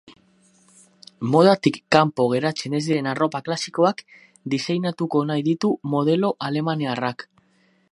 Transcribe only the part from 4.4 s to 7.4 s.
diseinatuko nahi ditu modelo alemaniarrak.